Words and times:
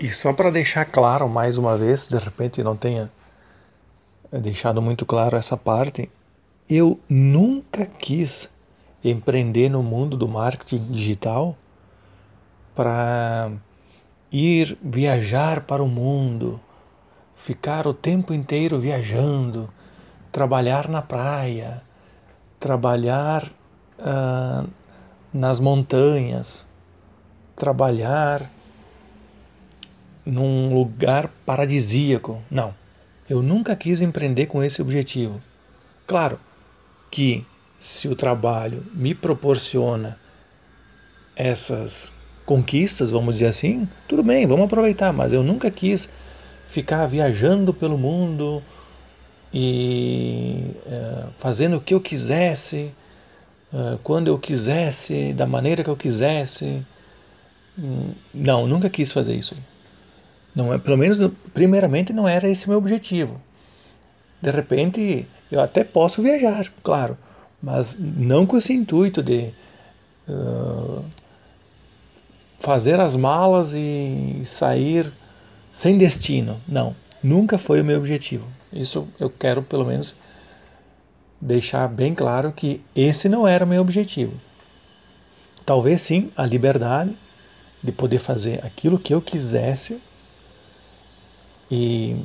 E 0.00 0.10
só 0.10 0.32
para 0.32 0.50
deixar 0.50 0.86
claro 0.86 1.28
mais 1.28 1.58
uma 1.58 1.76
vez, 1.76 2.08
de 2.08 2.16
repente 2.16 2.62
não 2.62 2.74
tenha 2.74 3.10
deixado 4.32 4.80
muito 4.80 5.04
claro 5.04 5.36
essa 5.36 5.58
parte, 5.58 6.10
eu 6.66 6.98
nunca 7.06 7.84
quis 7.84 8.48
empreender 9.04 9.68
no 9.68 9.82
mundo 9.82 10.16
do 10.16 10.26
marketing 10.26 10.90
digital 10.90 11.54
para 12.74 13.50
ir 14.32 14.78
viajar 14.82 15.62
para 15.62 15.82
o 15.82 15.88
mundo, 15.88 16.58
ficar 17.36 17.86
o 17.86 17.92
tempo 17.92 18.32
inteiro 18.32 18.78
viajando, 18.78 19.68
trabalhar 20.32 20.88
na 20.88 21.02
praia, 21.02 21.82
trabalhar 22.58 23.50
uh, 23.98 24.66
nas 25.30 25.60
montanhas, 25.60 26.64
trabalhar 27.54 28.50
num 30.30 30.72
lugar 30.72 31.28
paradisíaco. 31.44 32.40
Não, 32.50 32.72
eu 33.28 33.42
nunca 33.42 33.74
quis 33.74 34.00
empreender 34.00 34.46
com 34.46 34.62
esse 34.62 34.80
objetivo. 34.80 35.40
Claro 36.06 36.38
que 37.10 37.44
se 37.80 38.08
o 38.08 38.14
trabalho 38.14 38.84
me 38.94 39.14
proporciona 39.14 40.18
essas 41.34 42.12
conquistas, 42.44 43.10
vamos 43.10 43.34
dizer 43.34 43.46
assim, 43.46 43.88
tudo 44.06 44.22
bem, 44.22 44.46
vamos 44.46 44.66
aproveitar, 44.66 45.12
mas 45.12 45.32
eu 45.32 45.42
nunca 45.42 45.70
quis 45.70 46.08
ficar 46.70 47.06
viajando 47.06 47.72
pelo 47.72 47.98
mundo 47.98 48.62
e 49.52 50.70
é, 50.86 51.24
fazendo 51.38 51.78
o 51.78 51.80
que 51.80 51.94
eu 51.94 52.00
quisesse, 52.00 52.92
é, 53.72 53.98
quando 54.02 54.28
eu 54.28 54.38
quisesse, 54.38 55.32
da 55.32 55.46
maneira 55.46 55.82
que 55.82 55.90
eu 55.90 55.96
quisesse. 55.96 56.84
Hum, 57.78 58.12
não, 58.34 58.66
nunca 58.66 58.90
quis 58.90 59.10
fazer 59.10 59.34
isso. 59.34 59.60
Não 60.54 60.72
é, 60.72 60.78
pelo 60.78 60.96
menos, 60.96 61.18
primeiramente, 61.54 62.12
não 62.12 62.26
era 62.26 62.48
esse 62.48 62.68
meu 62.68 62.78
objetivo. 62.78 63.40
De 64.42 64.50
repente, 64.50 65.26
eu 65.50 65.60
até 65.60 65.84
posso 65.84 66.22
viajar, 66.22 66.72
claro, 66.82 67.16
mas 67.62 67.96
não 67.98 68.46
com 68.46 68.56
esse 68.56 68.72
intuito 68.72 69.22
de 69.22 69.50
uh, 70.28 71.04
fazer 72.58 72.98
as 72.98 73.14
malas 73.14 73.72
e 73.74 74.42
sair 74.46 75.12
sem 75.72 75.98
destino. 75.98 76.60
Não, 76.66 76.94
nunca 77.22 77.58
foi 77.58 77.80
o 77.80 77.84
meu 77.84 77.98
objetivo. 77.98 78.46
Isso 78.72 79.08
eu 79.18 79.30
quero, 79.30 79.62
pelo 79.62 79.84
menos, 79.84 80.14
deixar 81.40 81.88
bem 81.88 82.14
claro 82.14 82.52
que 82.52 82.80
esse 82.94 83.28
não 83.28 83.46
era 83.46 83.64
o 83.64 83.68
meu 83.68 83.80
objetivo. 83.80 84.34
Talvez 85.64 86.02
sim 86.02 86.30
a 86.36 86.44
liberdade 86.44 87.16
de 87.82 87.92
poder 87.92 88.18
fazer 88.18 88.64
aquilo 88.64 88.98
que 88.98 89.14
eu 89.14 89.20
quisesse 89.20 90.00
e 91.70 92.16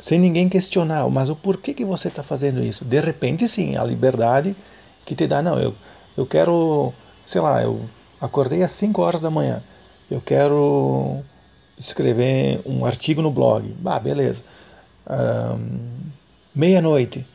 sem 0.00 0.18
ninguém 0.18 0.48
questionar, 0.48 1.08
mas 1.08 1.28
o 1.28 1.36
porquê 1.36 1.74
que 1.74 1.84
você 1.84 2.08
está 2.08 2.22
fazendo 2.22 2.62
isso? 2.62 2.84
De 2.84 3.00
repente, 3.00 3.48
sim, 3.48 3.76
a 3.76 3.84
liberdade 3.84 4.56
que 5.04 5.14
te 5.14 5.26
dá, 5.26 5.42
não, 5.42 5.58
eu, 5.58 5.74
eu 6.16 6.26
quero, 6.26 6.92
sei 7.24 7.40
lá, 7.40 7.62
eu 7.62 7.80
acordei 8.20 8.62
às 8.62 8.72
5 8.72 9.00
horas 9.00 9.20
da 9.20 9.30
manhã, 9.30 9.62
eu 10.10 10.20
quero 10.20 11.22
escrever 11.78 12.60
um 12.64 12.84
artigo 12.84 13.22
no 13.22 13.30
blog, 13.30 13.74
ah, 13.84 13.98
beleza, 13.98 14.42
um, 15.08 16.10
meia-noite, 16.54 17.26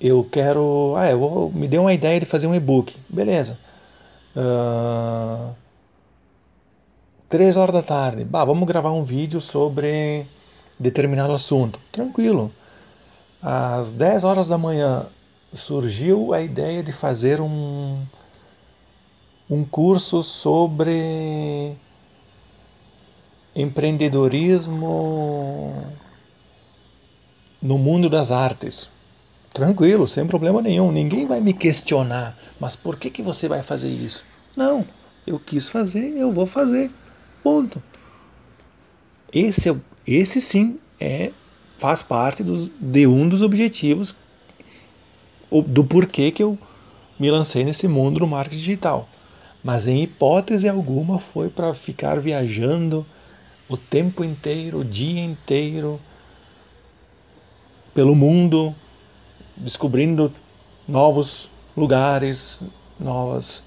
eu 0.00 0.24
quero, 0.24 0.94
ah, 0.96 1.10
eu 1.10 1.18
vou, 1.18 1.52
me 1.52 1.68
deu 1.68 1.82
uma 1.82 1.92
ideia 1.92 2.20
de 2.20 2.26
fazer 2.26 2.46
um 2.46 2.54
e-book, 2.54 2.96
beleza, 3.08 3.58
uh, 4.36 5.52
três 7.28 7.56
horas 7.56 7.74
da 7.74 7.82
tarde, 7.82 8.24
bah, 8.24 8.44
vamos 8.44 8.66
gravar 8.66 8.92
um 8.92 9.04
vídeo 9.04 9.40
sobre 9.40 10.26
determinado 10.80 11.34
assunto. 11.34 11.78
Tranquilo. 11.92 12.50
Às 13.42 13.92
10 13.92 14.24
horas 14.24 14.48
da 14.48 14.56
manhã 14.56 15.06
surgiu 15.54 16.32
a 16.32 16.40
ideia 16.40 16.82
de 16.82 16.92
fazer 16.92 17.40
um, 17.40 18.02
um 19.48 19.64
curso 19.64 20.22
sobre 20.22 21.76
empreendedorismo 23.54 25.86
no 27.60 27.76
mundo 27.76 28.08
das 28.08 28.32
artes. 28.32 28.88
Tranquilo, 29.52 30.06
sem 30.06 30.26
problema 30.26 30.62
nenhum. 30.62 30.90
Ninguém 30.90 31.26
vai 31.26 31.40
me 31.40 31.52
questionar. 31.52 32.38
Mas 32.58 32.76
por 32.76 32.96
que, 32.96 33.10
que 33.10 33.22
você 33.22 33.48
vai 33.48 33.62
fazer 33.62 33.88
isso? 33.88 34.24
Não, 34.56 34.86
eu 35.26 35.38
quis 35.38 35.68
fazer, 35.68 36.16
eu 36.16 36.32
vou 36.32 36.46
fazer. 36.46 36.90
Ponto. 37.42 37.82
Esse 39.32 39.68
é 39.68 39.72
o 39.72 39.80
esse 40.14 40.40
sim 40.40 40.78
é 40.98 41.32
faz 41.78 42.02
parte 42.02 42.42
dos, 42.42 42.70
de 42.80 43.06
um 43.06 43.28
dos 43.28 43.40
objetivos 43.42 44.14
do 45.66 45.84
porquê 45.84 46.30
que 46.30 46.42
eu 46.42 46.58
me 47.18 47.30
lancei 47.30 47.64
nesse 47.64 47.88
mundo 47.88 48.20
do 48.20 48.26
marketing 48.26 48.58
digital. 48.58 49.08
Mas 49.62 49.86
em 49.86 50.02
hipótese 50.02 50.68
alguma 50.68 51.18
foi 51.18 51.48
para 51.48 51.74
ficar 51.74 52.18
viajando 52.20 53.06
o 53.68 53.76
tempo 53.76 54.24
inteiro, 54.24 54.80
o 54.80 54.84
dia 54.84 55.22
inteiro 55.22 56.00
pelo 57.94 58.14
mundo, 58.14 58.74
descobrindo 59.56 60.32
novos 60.88 61.50
lugares, 61.76 62.60
novas 62.98 63.62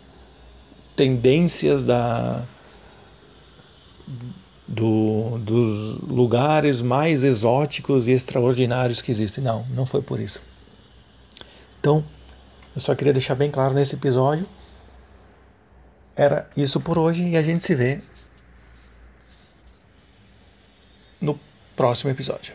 tendências 0.95 1.83
da 1.83 2.43
do, 4.67 5.37
dos 5.39 5.97
lugares 5.99 6.81
mais 6.81 7.23
exóticos 7.23 8.07
e 8.07 8.11
extraordinários 8.11 9.01
que 9.01 9.11
existem. 9.11 9.43
Não, 9.43 9.65
não 9.69 9.85
foi 9.85 10.01
por 10.01 10.19
isso. 10.19 10.41
Então, 11.79 12.03
eu 12.75 12.81
só 12.81 12.95
queria 12.95 13.13
deixar 13.13 13.35
bem 13.35 13.51
claro 13.51 13.73
nesse 13.73 13.95
episódio. 13.95 14.47
Era 16.15 16.49
isso 16.55 16.79
por 16.79 16.97
hoje 16.97 17.23
e 17.23 17.35
a 17.35 17.41
gente 17.41 17.63
se 17.63 17.75
vê 17.75 18.01
no 21.19 21.39
próximo 21.75 22.11
episódio. 22.11 22.53